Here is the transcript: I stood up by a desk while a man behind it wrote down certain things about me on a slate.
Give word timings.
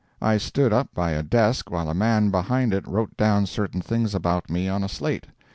I 0.19 0.37
stood 0.37 0.73
up 0.73 0.89
by 0.95 1.11
a 1.11 1.21
desk 1.21 1.69
while 1.69 1.87
a 1.87 1.93
man 1.93 2.31
behind 2.31 2.73
it 2.73 2.87
wrote 2.87 3.15
down 3.17 3.45
certain 3.45 3.81
things 3.83 4.15
about 4.15 4.49
me 4.49 4.67
on 4.67 4.83
a 4.83 4.89
slate. 4.89 5.27